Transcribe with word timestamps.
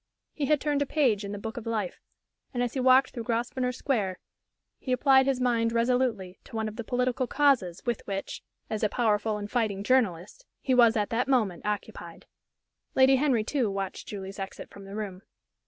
He 0.33 0.47
had 0.47 0.59
turned 0.59 0.81
a 0.81 0.87
page 0.87 1.23
in 1.23 1.31
the 1.31 1.37
book 1.37 1.57
of 1.57 1.67
life; 1.67 2.01
and 2.55 2.63
as 2.63 2.73
he 2.73 2.79
walked 2.79 3.11
through 3.11 3.21
Grosvenor 3.25 3.71
Square 3.71 4.17
he 4.79 4.91
applied 4.91 5.27
his 5.27 5.39
mind 5.39 5.71
resolutely 5.71 6.39
to 6.45 6.55
one 6.55 6.67
of 6.67 6.75
the 6.75 6.83
political 6.83 7.27
"causes" 7.27 7.83
with 7.85 8.01
which, 8.07 8.41
as 8.67 8.81
a 8.81 8.89
powerful 8.89 9.37
and 9.37 9.51
fighting 9.51 9.83
journalist, 9.83 10.43
he 10.59 10.73
was 10.73 10.97
at 10.97 11.11
that 11.11 11.27
moment 11.27 11.67
occupied. 11.67 12.25
Lady 12.95 13.17
Henry, 13.17 13.43
too, 13.43 13.69
watched 13.69 14.07
Julie's 14.07 14.39
exit 14.39 14.71
from 14.71 14.85
the 14.85 14.95
room. 14.95 15.21